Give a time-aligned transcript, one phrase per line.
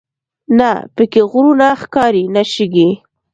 [0.59, 2.89] نه په کې غرونه ښکاري نه شګې.